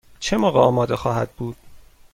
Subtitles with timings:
[0.19, 1.55] چه موقع آماده خواهد بود؟